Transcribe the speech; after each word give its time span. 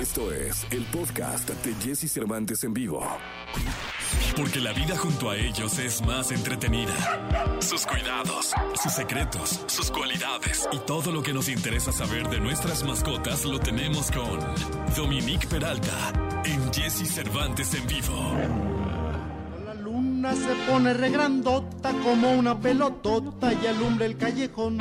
Esto 0.00 0.32
es 0.32 0.66
el 0.70 0.82
podcast 0.84 1.50
de 1.50 1.74
Jesse 1.74 2.10
Cervantes 2.10 2.64
en 2.64 2.72
vivo. 2.72 3.06
Porque 4.34 4.58
la 4.58 4.72
vida 4.72 4.96
junto 4.96 5.28
a 5.28 5.36
ellos 5.36 5.78
es 5.78 6.00
más 6.06 6.32
entretenida. 6.32 6.94
Sus 7.60 7.84
cuidados, 7.84 8.50
sus 8.82 8.92
secretos, 8.94 9.62
sus 9.66 9.90
cualidades 9.90 10.66
y 10.72 10.78
todo 10.86 11.12
lo 11.12 11.22
que 11.22 11.34
nos 11.34 11.50
interesa 11.50 11.92
saber 11.92 12.30
de 12.30 12.40
nuestras 12.40 12.82
mascotas 12.82 13.44
lo 13.44 13.60
tenemos 13.60 14.10
con 14.10 14.40
Dominique 14.96 15.46
Peralta 15.46 16.12
en 16.46 16.72
Jesse 16.72 17.06
Cervantes 17.06 17.74
en 17.74 17.86
vivo. 17.86 18.36
La 19.66 19.74
luna 19.74 20.34
se 20.34 20.54
pone 20.66 20.94
regrandota 20.94 21.92
como 22.02 22.32
una 22.32 22.58
pelotota 22.58 23.52
y 23.52 23.66
alumbra 23.66 24.06
el 24.06 24.16
callejón. 24.16 24.78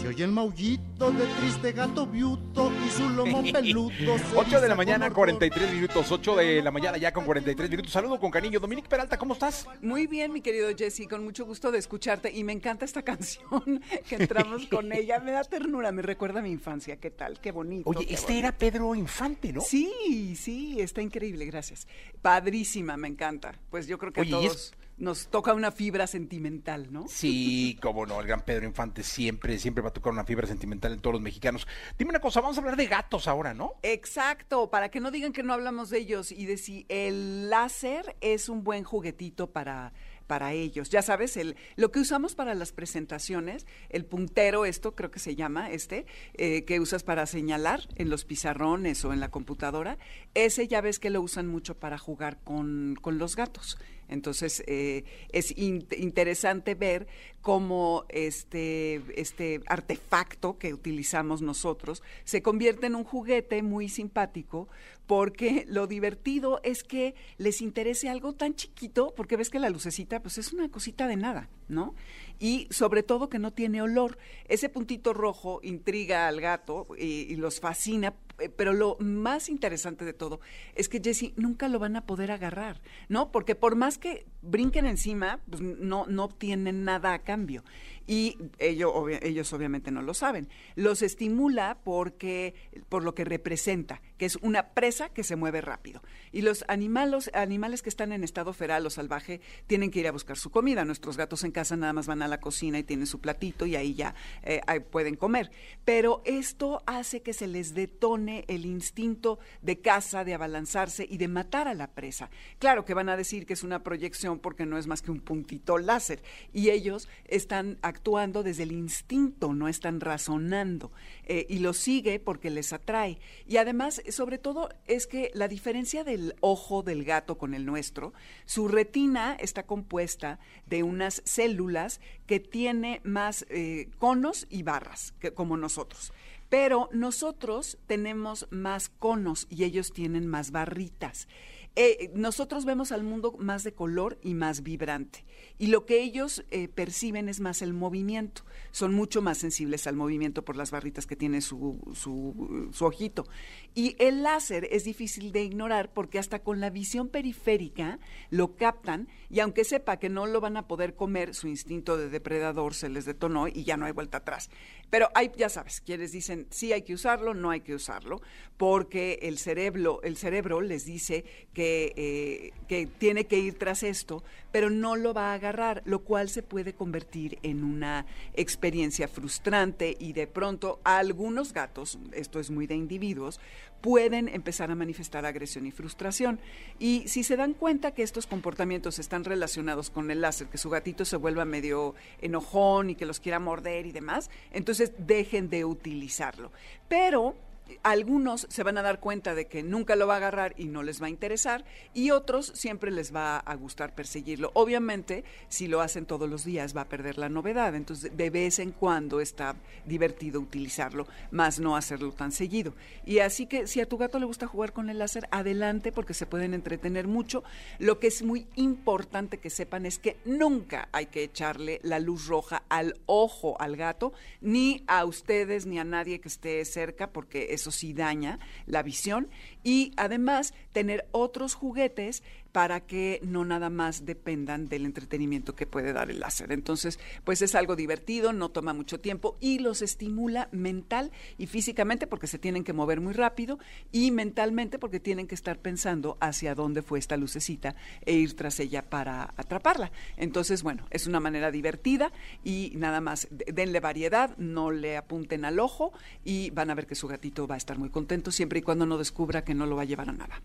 Se 0.00 0.08
oye 0.08 0.24
el 0.24 0.32
maullito 0.32 0.91
de 1.10 1.26
triste 1.40 1.72
gato 1.72 2.06
viuto 2.06 2.70
y 2.86 2.90
su 2.90 3.08
lomo 3.10 3.42
peludo. 3.42 3.90
se 4.18 4.36
8 4.36 4.60
de 4.60 4.68
la 4.68 4.74
mañana, 4.76 5.06
con 5.06 5.14
43 5.16 5.72
minutos. 5.72 6.12
8 6.12 6.36
de 6.36 6.62
la 6.62 6.70
mañana 6.70 6.96
ya 6.98 7.12
con 7.12 7.24
43 7.24 7.70
minutos. 7.70 7.90
Saludo 7.92 8.20
con 8.20 8.30
cariño. 8.30 8.60
Dominique 8.60 8.88
Peralta, 8.88 9.18
¿cómo 9.18 9.34
estás? 9.34 9.66
Muy 9.80 10.06
bien, 10.06 10.32
mi 10.32 10.40
querido 10.40 10.68
Jesse, 10.76 11.08
con 11.08 11.24
mucho 11.24 11.44
gusto 11.44 11.72
de 11.72 11.78
escucharte 11.78 12.30
y 12.32 12.44
me 12.44 12.52
encanta 12.52 12.84
esta 12.84 13.02
canción 13.04 13.82
que 14.08 14.14
entramos 14.16 14.66
con 14.66 14.92
ella. 14.92 15.18
Me 15.18 15.32
da 15.32 15.42
ternura, 15.44 15.90
me 15.90 16.02
recuerda 16.02 16.38
a 16.40 16.42
mi 16.42 16.50
infancia. 16.52 16.96
¿Qué 16.96 17.10
tal? 17.10 17.40
Qué 17.40 17.50
bonito. 17.50 17.90
Oye, 17.90 18.06
qué 18.06 18.14
este 18.14 18.26
bonito. 18.32 18.48
era 18.48 18.56
Pedro 18.56 18.94
Infante, 18.94 19.52
¿no? 19.52 19.60
Sí, 19.60 20.36
sí, 20.36 20.80
está 20.80 21.02
increíble, 21.02 21.44
gracias. 21.46 21.86
Padrísima, 22.20 22.96
me 22.96 23.08
encanta. 23.08 23.54
Pues 23.70 23.86
yo 23.86 23.98
creo 23.98 24.12
que 24.12 24.20
Oye, 24.20 24.34
a 24.34 24.38
y 24.38 24.42
todos 24.46 24.56
es- 24.56 24.72
nos 24.98 25.28
toca 25.28 25.52
una 25.54 25.72
fibra 25.72 26.06
sentimental, 26.06 26.92
¿no? 26.92 27.06
Sí, 27.08 27.78
cómo 27.80 28.06
no, 28.06 28.20
el 28.20 28.26
gran 28.26 28.42
Pedro 28.42 28.66
Infante 28.66 29.02
siempre, 29.02 29.58
siempre 29.58 29.82
va 29.82 29.88
a 29.88 29.92
tocar 29.92 30.12
una 30.12 30.24
fibra 30.24 30.46
sentimental 30.46 30.92
en 30.92 31.00
todos 31.00 31.14
los 31.14 31.22
mexicanos. 31.22 31.66
Dime 31.98 32.10
una 32.10 32.20
cosa, 32.20 32.40
vamos 32.40 32.56
a 32.56 32.60
hablar 32.60 32.76
de 32.76 32.86
gatos 32.86 33.26
ahora, 33.26 33.54
¿no? 33.54 33.74
Exacto, 33.82 34.70
para 34.70 34.90
que 34.90 35.00
no 35.00 35.10
digan 35.10 35.32
que 35.32 35.42
no 35.42 35.54
hablamos 35.54 35.90
de 35.90 35.98
ellos 35.98 36.30
y 36.30 36.46
de 36.46 36.56
si 36.56 36.86
el 36.88 37.50
láser 37.50 38.16
es 38.20 38.48
un 38.48 38.64
buen 38.64 38.84
juguetito 38.84 39.50
para, 39.50 39.92
para 40.26 40.52
ellos. 40.52 40.88
Ya 40.88 41.02
sabes, 41.02 41.36
el, 41.36 41.56
lo 41.76 41.90
que 41.90 42.00
usamos 42.00 42.34
para 42.34 42.54
las 42.54 42.72
presentaciones, 42.72 43.66
el 43.88 44.04
puntero, 44.04 44.64
esto 44.64 44.94
creo 44.94 45.10
que 45.10 45.18
se 45.18 45.34
llama, 45.34 45.70
este, 45.70 46.06
eh, 46.34 46.64
que 46.64 46.80
usas 46.80 47.02
para 47.02 47.26
señalar 47.26 47.88
en 47.96 48.08
los 48.08 48.24
pizarrones 48.24 49.04
o 49.04 49.12
en 49.12 49.20
la 49.20 49.30
computadora, 49.30 49.98
ese 50.34 50.68
ya 50.68 50.80
ves 50.80 50.98
que 50.98 51.10
lo 51.10 51.20
usan 51.20 51.48
mucho 51.48 51.78
para 51.78 51.98
jugar 51.98 52.38
con, 52.44 52.96
con 53.00 53.18
los 53.18 53.36
gatos. 53.36 53.78
Entonces, 54.12 54.62
eh, 54.66 55.04
es 55.32 55.56
in- 55.56 55.86
interesante 55.96 56.74
ver 56.74 57.06
cómo 57.40 58.04
este, 58.08 59.02
este 59.20 59.60
artefacto 59.66 60.58
que 60.58 60.72
utilizamos 60.72 61.42
nosotros 61.42 62.02
se 62.24 62.40
convierte 62.42 62.86
en 62.86 62.94
un 62.94 63.04
juguete 63.04 63.62
muy 63.62 63.88
simpático 63.88 64.68
porque 65.06 65.64
lo 65.68 65.86
divertido 65.88 66.60
es 66.62 66.84
que 66.84 67.14
les 67.36 67.60
interese 67.60 68.08
algo 68.08 68.32
tan 68.34 68.54
chiquito, 68.54 69.12
porque 69.16 69.36
ves 69.36 69.50
que 69.50 69.58
la 69.58 69.68
lucecita 69.70 70.20
pues 70.22 70.38
es 70.38 70.52
una 70.52 70.70
cosita 70.70 71.08
de 71.08 71.16
nada, 71.16 71.50
¿no? 71.68 71.94
Y 72.38 72.68
sobre 72.70 73.02
todo 73.02 73.28
que 73.28 73.38
no 73.40 73.52
tiene 73.52 73.82
olor. 73.82 74.16
Ese 74.48 74.68
puntito 74.68 75.12
rojo 75.12 75.60
intriga 75.62 76.28
al 76.28 76.40
gato 76.40 76.86
y, 76.96 77.22
y 77.32 77.36
los 77.36 77.58
fascina, 77.60 78.14
pero 78.56 78.72
lo 78.72 78.96
más 79.00 79.48
interesante 79.48 80.04
de 80.04 80.12
todo 80.12 80.40
es 80.74 80.88
que 80.88 81.00
Jesse 81.00 81.32
nunca 81.36 81.68
lo 81.68 81.78
van 81.78 81.96
a 81.96 82.06
poder 82.06 82.30
agarrar, 82.30 82.80
¿no? 83.08 83.32
Porque 83.32 83.54
por 83.54 83.76
más 83.76 83.98
que 83.98 84.26
brinquen 84.42 84.86
encima, 84.86 85.40
pues 85.48 85.60
no, 85.60 86.06
no 86.06 86.24
obtienen 86.24 86.84
nada 86.84 87.12
a 87.12 87.20
cambio. 87.20 87.64
Y 88.06 88.38
ello- 88.58 89.08
ellos 89.08 89.52
obviamente 89.52 89.90
no 89.90 90.02
lo 90.02 90.14
saben. 90.14 90.48
Los 90.74 91.02
estimula 91.02 91.78
porque, 91.84 92.54
por 92.88 93.04
lo 93.04 93.14
que 93.14 93.24
representa, 93.24 94.00
que 94.18 94.26
es 94.26 94.36
una 94.36 94.70
presa 94.70 95.08
que 95.10 95.24
se 95.24 95.36
mueve 95.36 95.60
rápido. 95.60 96.02
Y 96.32 96.42
los 96.42 96.64
animales, 96.68 97.30
animales 97.34 97.82
que 97.82 97.88
están 97.88 98.12
en 98.12 98.24
estado 98.24 98.52
feral 98.52 98.86
o 98.86 98.90
salvaje 98.90 99.40
tienen 99.66 99.90
que 99.90 100.00
ir 100.00 100.08
a 100.08 100.12
buscar 100.12 100.36
su 100.36 100.50
comida. 100.50 100.84
Nuestros 100.84 101.16
gatos 101.16 101.44
en 101.44 101.52
casa 101.52 101.76
nada 101.76 101.92
más 101.92 102.06
van 102.06 102.22
a 102.22 102.28
la 102.28 102.40
cocina 102.40 102.78
y 102.78 102.82
tienen 102.84 103.06
su 103.06 103.20
platito 103.20 103.66
y 103.66 103.76
ahí 103.76 103.94
ya 103.94 104.14
eh, 104.42 104.60
pueden 104.90 105.16
comer. 105.16 105.50
Pero 105.84 106.22
esto 106.24 106.82
hace 106.86 107.22
que 107.22 107.32
se 107.32 107.46
les 107.46 107.74
detone 107.74 108.44
el 108.48 108.66
instinto 108.66 109.38
de 109.60 109.80
caza, 109.80 110.24
de 110.24 110.34
abalanzarse 110.34 111.06
y 111.08 111.16
de 111.18 111.28
matar 111.28 111.68
a 111.68 111.74
la 111.74 111.88
presa. 111.88 112.30
Claro 112.58 112.84
que 112.84 112.94
van 112.94 113.08
a 113.08 113.16
decir 113.16 113.46
que 113.46 113.52
es 113.52 113.62
una 113.62 113.82
proyección 113.82 114.38
porque 114.38 114.66
no 114.66 114.78
es 114.78 114.86
más 114.86 115.02
que 115.02 115.10
un 115.10 115.20
puntito 115.20 115.78
láser. 115.78 116.22
Y 116.52 116.70
ellos 116.70 117.08
están 117.24 117.78
actuando 117.92 118.42
desde 118.42 118.62
el 118.64 118.72
instinto, 118.72 119.52
no 119.52 119.68
están 119.68 120.00
razonando. 120.00 120.90
Eh, 121.24 121.46
y 121.48 121.58
lo 121.58 121.74
sigue 121.74 122.18
porque 122.18 122.50
les 122.50 122.72
atrae. 122.72 123.18
Y 123.46 123.58
además, 123.58 124.02
sobre 124.10 124.38
todo, 124.38 124.70
es 124.86 125.06
que 125.06 125.30
la 125.34 125.46
diferencia 125.46 126.02
del 126.02 126.34
ojo 126.40 126.82
del 126.82 127.04
gato 127.04 127.38
con 127.38 127.54
el 127.54 127.66
nuestro, 127.66 128.14
su 128.46 128.66
retina 128.66 129.36
está 129.38 129.64
compuesta 129.64 130.38
de 130.66 130.82
unas 130.82 131.22
células 131.24 132.00
que 132.26 132.40
tiene 132.40 133.00
más 133.04 133.46
eh, 133.48 133.90
conos 133.98 134.46
y 134.50 134.62
barras, 134.62 135.14
que, 135.20 135.32
como 135.32 135.56
nosotros. 135.56 136.12
Pero 136.48 136.88
nosotros 136.92 137.78
tenemos 137.86 138.46
más 138.50 138.88
conos 138.88 139.46
y 139.48 139.64
ellos 139.64 139.92
tienen 139.92 140.26
más 140.26 140.50
barritas. 140.50 141.28
Eh, 141.74 142.10
nosotros 142.14 142.66
vemos 142.66 142.92
al 142.92 143.02
mundo 143.02 143.34
más 143.38 143.64
de 143.64 143.72
color 143.72 144.18
y 144.22 144.34
más 144.34 144.62
vibrante. 144.62 145.24
Y 145.58 145.68
lo 145.68 145.86
que 145.86 146.02
ellos 146.02 146.44
eh, 146.50 146.68
perciben 146.68 147.28
es 147.28 147.40
más 147.40 147.62
el 147.62 147.72
movimiento. 147.72 148.42
Son 148.72 148.92
mucho 148.92 149.22
más 149.22 149.38
sensibles 149.38 149.86
al 149.86 149.96
movimiento 149.96 150.44
por 150.44 150.56
las 150.56 150.70
barritas 150.70 151.06
que 151.06 151.16
tiene 151.16 151.40
su, 151.40 151.80
su, 151.94 152.84
ojito. 152.84 153.26
Y 153.74 153.96
el 153.98 154.22
láser 154.22 154.68
es 154.70 154.84
difícil 154.84 155.32
de 155.32 155.44
ignorar 155.44 155.92
porque 155.92 156.18
hasta 156.18 156.40
con 156.40 156.60
la 156.60 156.68
visión 156.68 157.08
periférica 157.08 157.98
lo 158.28 158.56
captan 158.56 159.08
y 159.30 159.40
aunque 159.40 159.64
sepa 159.64 159.98
que 159.98 160.10
no 160.10 160.26
lo 160.26 160.40
van 160.40 160.56
a 160.56 160.66
poder 160.68 160.94
comer, 160.94 161.34
su 161.34 161.48
instinto 161.48 161.96
de 161.96 162.10
depredador 162.10 162.74
se 162.74 162.90
les 162.90 163.06
detonó 163.06 163.48
y 163.48 163.64
ya 163.64 163.76
no 163.76 163.86
hay 163.86 163.92
vuelta 163.92 164.18
atrás. 164.18 164.50
Pero 164.90 165.08
hay, 165.14 165.30
ya 165.36 165.48
sabes, 165.48 165.80
quienes 165.80 166.12
dicen 166.12 166.46
sí 166.50 166.72
hay 166.72 166.82
que 166.82 166.92
usarlo, 166.92 167.32
no 167.32 167.50
hay 167.50 167.60
que 167.60 167.74
usarlo, 167.74 168.20
porque 168.58 169.20
el 169.22 169.38
cerebro, 169.38 170.02
el 170.02 170.16
cerebro 170.16 170.60
les 170.60 170.84
dice 170.84 171.24
que, 171.54 171.61
eh, 171.64 172.52
que 172.68 172.86
tiene 172.86 173.26
que 173.26 173.38
ir 173.38 173.58
tras 173.58 173.82
esto, 173.82 174.22
pero 174.50 174.70
no 174.70 174.96
lo 174.96 175.14
va 175.14 175.32
a 175.32 175.34
agarrar, 175.34 175.82
lo 175.84 176.00
cual 176.00 176.28
se 176.28 176.42
puede 176.42 176.74
convertir 176.74 177.38
en 177.42 177.64
una 177.64 178.06
experiencia 178.34 179.08
frustrante 179.08 179.96
y 179.98 180.12
de 180.12 180.26
pronto 180.26 180.80
algunos 180.84 181.52
gatos, 181.52 181.98
esto 182.12 182.40
es 182.40 182.50
muy 182.50 182.66
de 182.66 182.74
individuos, 182.74 183.40
pueden 183.82 184.28
empezar 184.28 184.70
a 184.70 184.74
manifestar 184.74 185.26
agresión 185.26 185.66
y 185.66 185.72
frustración. 185.72 186.38
Y 186.78 187.04
si 187.08 187.24
se 187.24 187.36
dan 187.36 187.52
cuenta 187.52 187.92
que 187.92 188.02
estos 188.02 188.26
comportamientos 188.26 188.98
están 188.98 189.24
relacionados 189.24 189.90
con 189.90 190.10
el 190.10 190.20
láser, 190.20 190.46
que 190.46 190.56
su 190.56 190.70
gatito 190.70 191.04
se 191.04 191.16
vuelva 191.16 191.44
medio 191.44 191.94
enojón 192.20 192.90
y 192.90 192.94
que 192.94 193.06
los 193.06 193.20
quiera 193.20 193.40
morder 193.40 193.86
y 193.86 193.92
demás, 193.92 194.30
entonces 194.52 194.92
dejen 194.98 195.50
de 195.50 195.64
utilizarlo. 195.64 196.52
Pero 196.88 197.34
algunos 197.82 198.46
se 198.48 198.62
van 198.62 198.78
a 198.78 198.82
dar 198.82 199.00
cuenta 199.00 199.34
de 199.34 199.46
que 199.46 199.62
nunca 199.62 199.96
lo 199.96 200.06
va 200.06 200.14
a 200.14 200.16
agarrar 200.18 200.54
y 200.56 200.66
no 200.66 200.82
les 200.82 201.02
va 201.02 201.06
a 201.06 201.10
interesar 201.10 201.64
y 201.94 202.10
otros 202.10 202.52
siempre 202.54 202.90
les 202.90 203.14
va 203.14 203.38
a 203.38 203.54
gustar 203.54 203.94
perseguirlo. 203.94 204.50
Obviamente, 204.54 205.24
si 205.48 205.68
lo 205.68 205.80
hacen 205.80 206.06
todos 206.06 206.28
los 206.28 206.44
días 206.44 206.76
va 206.76 206.82
a 206.82 206.88
perder 206.88 207.18
la 207.18 207.28
novedad, 207.28 207.74
entonces 207.74 208.16
de 208.16 208.30
vez 208.30 208.58
en 208.58 208.72
cuando 208.72 209.20
está 209.20 209.56
divertido 209.86 210.40
utilizarlo, 210.40 211.06
más 211.30 211.58
no 211.58 211.76
hacerlo 211.76 212.12
tan 212.12 212.32
seguido. 212.32 212.74
Y 213.04 213.18
así 213.20 213.46
que 213.46 213.66
si 213.66 213.80
a 213.80 213.88
tu 213.88 213.96
gato 213.96 214.18
le 214.18 214.26
gusta 214.26 214.46
jugar 214.46 214.72
con 214.72 214.90
el 214.90 214.98
láser, 214.98 215.28
adelante 215.30 215.92
porque 215.92 216.14
se 216.14 216.26
pueden 216.26 216.54
entretener 216.54 217.06
mucho. 217.08 217.42
Lo 217.78 217.98
que 217.98 218.08
es 218.08 218.22
muy 218.22 218.46
importante 218.54 219.38
que 219.38 219.50
sepan 219.50 219.86
es 219.86 219.98
que 219.98 220.16
nunca 220.24 220.88
hay 220.92 221.06
que 221.06 221.22
echarle 221.22 221.80
la 221.82 221.98
luz 221.98 222.26
roja 222.26 222.62
al 222.68 222.96
ojo 223.06 223.60
al 223.60 223.76
gato, 223.76 224.12
ni 224.40 224.84
a 224.86 225.04
ustedes 225.04 225.66
ni 225.66 225.78
a 225.78 225.84
nadie 225.84 226.20
que 226.20 226.28
esté 226.28 226.64
cerca 226.64 227.10
porque 227.10 227.51
eso 227.52 227.70
sí 227.70 227.92
daña 227.92 228.38
la 228.66 228.82
visión 228.82 229.28
y 229.62 229.92
además 229.96 230.54
tener 230.72 231.06
otros 231.12 231.54
juguetes 231.54 232.22
para 232.52 232.80
que 232.80 233.18
no 233.22 233.46
nada 233.46 233.70
más 233.70 234.04
dependan 234.04 234.68
del 234.68 234.84
entretenimiento 234.84 235.54
que 235.56 235.66
puede 235.66 235.94
dar 235.94 236.10
el 236.10 236.20
láser. 236.20 236.52
Entonces, 236.52 236.98
pues 237.24 237.40
es 237.40 237.54
algo 237.54 237.76
divertido, 237.76 238.34
no 238.34 238.50
toma 238.50 238.74
mucho 238.74 239.00
tiempo 239.00 239.38
y 239.40 239.58
los 239.58 239.80
estimula 239.80 240.50
mental 240.52 241.12
y 241.38 241.46
físicamente 241.46 242.06
porque 242.06 242.26
se 242.26 242.38
tienen 242.38 242.62
que 242.62 242.74
mover 242.74 243.00
muy 243.00 243.14
rápido 243.14 243.58
y 243.90 244.10
mentalmente 244.10 244.78
porque 244.78 245.00
tienen 245.00 245.26
que 245.28 245.34
estar 245.34 245.60
pensando 245.60 246.18
hacia 246.20 246.54
dónde 246.54 246.82
fue 246.82 246.98
esta 246.98 247.16
lucecita 247.16 247.74
e 248.04 248.12
ir 248.12 248.36
tras 248.36 248.60
ella 248.60 248.82
para 248.82 249.32
atraparla. 249.38 249.90
Entonces, 250.18 250.62
bueno, 250.62 250.84
es 250.90 251.06
una 251.06 251.20
manera 251.20 251.50
divertida 251.50 252.12
y 252.44 252.72
nada 252.76 253.00
más 253.00 253.28
de- 253.30 253.50
denle 253.50 253.80
variedad, 253.80 254.36
no 254.36 254.70
le 254.70 254.98
apunten 254.98 255.46
al 255.46 255.58
ojo 255.58 255.92
y 256.22 256.50
van 256.50 256.68
a 256.68 256.74
ver 256.74 256.86
que 256.86 256.94
su 256.96 257.08
gatito 257.08 257.41
va 257.46 257.54
a 257.56 257.58
estar 257.58 257.78
muy 257.78 257.90
contento 257.90 258.30
siempre 258.30 258.58
y 258.58 258.62
cuando 258.62 258.86
no 258.86 258.98
descubra 258.98 259.44
que 259.44 259.54
no 259.54 259.66
lo 259.66 259.76
va 259.76 259.82
a 259.82 259.86
llevar 259.86 260.08
a 260.08 260.12
nada. 260.12 260.42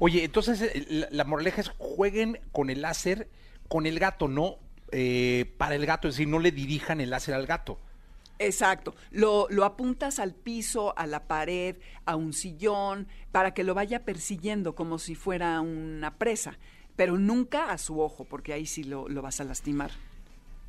Oye, 0.00 0.24
entonces 0.24 0.62
eh, 0.62 0.86
la, 0.88 1.08
la 1.10 1.24
moraleja 1.24 1.60
es 1.60 1.68
jueguen 1.78 2.38
con 2.52 2.70
el 2.70 2.82
láser, 2.82 3.28
con 3.68 3.86
el 3.86 3.98
gato, 3.98 4.28
no 4.28 4.58
eh, 4.92 5.52
para 5.56 5.74
el 5.74 5.86
gato, 5.86 6.08
es 6.08 6.14
decir, 6.14 6.28
no 6.28 6.38
le 6.38 6.52
dirijan 6.52 7.00
el 7.00 7.10
láser 7.10 7.34
al 7.34 7.46
gato. 7.46 7.78
Exacto. 8.38 8.94
Lo, 9.10 9.46
lo 9.50 9.64
apuntas 9.64 10.18
al 10.18 10.34
piso, 10.34 10.96
a 10.98 11.06
la 11.06 11.28
pared, 11.28 11.76
a 12.04 12.16
un 12.16 12.32
sillón, 12.32 13.08
para 13.30 13.54
que 13.54 13.64
lo 13.64 13.74
vaya 13.74 14.04
persiguiendo 14.04 14.74
como 14.74 14.98
si 14.98 15.14
fuera 15.14 15.60
una 15.60 16.18
presa, 16.18 16.58
pero 16.96 17.18
nunca 17.18 17.70
a 17.70 17.78
su 17.78 18.00
ojo, 18.00 18.24
porque 18.24 18.52
ahí 18.52 18.66
sí 18.66 18.84
lo, 18.84 19.08
lo 19.08 19.22
vas 19.22 19.40
a 19.40 19.44
lastimar. 19.44 19.92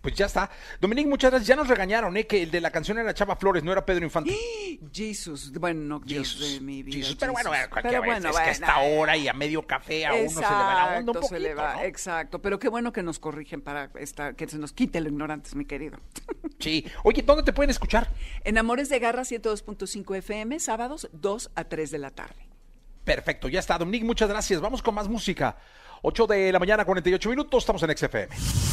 Pues 0.03 0.15
ya 0.15 0.25
está. 0.25 0.51
Dominique, 0.81 1.07
muchas 1.07 1.31
gracias. 1.31 1.47
Ya 1.47 1.55
nos 1.55 1.69
regañaron, 1.69 2.17
¿eh? 2.17 2.27
Que 2.27 2.43
el 2.43 2.51
de 2.51 2.59
la 2.59 2.71
canción 2.71 2.97
era 2.97 3.13
Chava 3.13 3.37
Flores, 3.37 3.63
no 3.63 3.71
era 3.71 3.85
Pedro 3.85 4.03
Infante. 4.03 4.37
Jesus, 4.93 5.53
bueno, 5.53 5.79
no, 5.79 5.99
Dios 6.01 6.33
Jesus, 6.33 6.55
de 6.55 6.59
mi 6.59 6.83
vida. 6.83 6.97
Jesus, 6.97 7.15
pero 7.17 7.31
bueno, 7.31 7.51
cualquier 7.69 7.99
bueno, 7.99 8.15
es 8.15 8.21
que 8.21 8.27
a 8.27 8.31
bueno, 8.31 8.51
esta 8.51 8.79
hora 8.81 9.15
y 9.15 9.29
a 9.29 9.33
medio 9.33 9.65
café 9.65 10.05
a 10.05 10.13
uno 10.13 10.29
se 10.29 10.41
le 10.41 10.45
va 10.45 10.73
la 10.73 10.97
onda 10.97 11.11
un 11.13 11.17
Exacto, 11.17 11.27
se 11.29 11.39
le 11.39 11.53
va, 11.55 11.75
¿no? 11.75 11.81
Exacto, 11.83 12.41
pero 12.41 12.59
qué 12.59 12.67
bueno 12.67 12.91
que 12.91 13.01
nos 13.01 13.17
corrigen 13.19 13.61
para 13.61 13.91
esta, 13.97 14.33
que 14.33 14.45
se 14.49 14.57
nos 14.57 14.73
quite 14.73 14.99
lo 14.99 15.07
ignorantes, 15.07 15.55
mi 15.55 15.63
querido. 15.65 15.97
Sí. 16.59 16.85
Oye, 17.03 17.23
¿dónde 17.23 17.43
te 17.43 17.51
pueden 17.51 17.71
escuchar? 17.71 18.09
En 18.45 18.57
Amores 18.57 18.87
de 18.87 18.97
Garra 18.99 19.23
102.5 19.23 20.15
FM, 20.17 20.59
sábados 20.61 21.09
2 21.11 21.51
a 21.55 21.63
3 21.65 21.91
de 21.91 21.97
la 21.97 22.11
tarde. 22.11 22.47
Perfecto, 23.03 23.49
ya 23.49 23.59
está. 23.59 23.77
Dominique, 23.77 24.05
muchas 24.05 24.29
gracias. 24.29 24.61
Vamos 24.61 24.81
con 24.81 24.95
más 24.95 25.09
música. 25.09 25.57
8 26.03 26.27
de 26.27 26.53
la 26.53 26.59
mañana, 26.59 26.85
48 26.85 27.29
minutos. 27.29 27.63
Estamos 27.63 27.83
en 27.83 27.97
XFM. 27.97 28.72